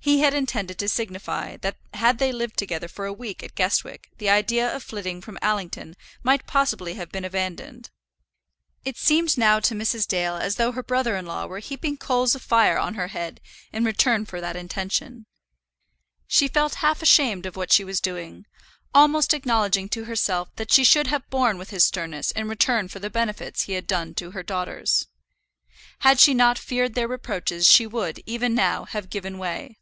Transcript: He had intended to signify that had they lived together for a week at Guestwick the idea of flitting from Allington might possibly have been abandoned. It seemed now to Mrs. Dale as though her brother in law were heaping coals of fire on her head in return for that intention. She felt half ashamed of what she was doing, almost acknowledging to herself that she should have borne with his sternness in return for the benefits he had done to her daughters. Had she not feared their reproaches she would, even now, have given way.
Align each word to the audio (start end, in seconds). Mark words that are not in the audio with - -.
He 0.00 0.20
had 0.20 0.32
intended 0.32 0.78
to 0.78 0.88
signify 0.88 1.58
that 1.58 1.76
had 1.92 2.16
they 2.16 2.32
lived 2.32 2.56
together 2.56 2.88
for 2.88 3.04
a 3.04 3.12
week 3.12 3.42
at 3.42 3.54
Guestwick 3.54 4.08
the 4.16 4.30
idea 4.30 4.74
of 4.74 4.82
flitting 4.82 5.20
from 5.20 5.36
Allington 5.42 5.96
might 6.22 6.46
possibly 6.46 6.94
have 6.94 7.12
been 7.12 7.26
abandoned. 7.26 7.90
It 8.86 8.96
seemed 8.96 9.36
now 9.36 9.60
to 9.60 9.74
Mrs. 9.74 10.08
Dale 10.08 10.36
as 10.36 10.54
though 10.56 10.72
her 10.72 10.82
brother 10.82 11.14
in 11.14 11.26
law 11.26 11.44
were 11.44 11.58
heaping 11.58 11.98
coals 11.98 12.34
of 12.34 12.40
fire 12.40 12.78
on 12.78 12.94
her 12.94 13.08
head 13.08 13.38
in 13.70 13.84
return 13.84 14.24
for 14.24 14.40
that 14.40 14.56
intention. 14.56 15.26
She 16.26 16.48
felt 16.48 16.76
half 16.76 17.02
ashamed 17.02 17.44
of 17.44 17.56
what 17.56 17.70
she 17.70 17.84
was 17.84 18.00
doing, 18.00 18.46
almost 18.94 19.34
acknowledging 19.34 19.90
to 19.90 20.04
herself 20.04 20.48
that 20.56 20.72
she 20.72 20.84
should 20.84 21.08
have 21.08 21.28
borne 21.28 21.58
with 21.58 21.68
his 21.68 21.84
sternness 21.84 22.30
in 22.30 22.48
return 22.48 22.88
for 22.88 22.98
the 23.00 23.10
benefits 23.10 23.64
he 23.64 23.74
had 23.74 23.86
done 23.86 24.14
to 24.14 24.30
her 24.30 24.42
daughters. 24.44 25.06
Had 25.98 26.18
she 26.18 26.32
not 26.32 26.56
feared 26.56 26.94
their 26.94 27.08
reproaches 27.08 27.66
she 27.66 27.86
would, 27.86 28.22
even 28.24 28.54
now, 28.54 28.86
have 28.86 29.10
given 29.10 29.36
way. 29.36 29.76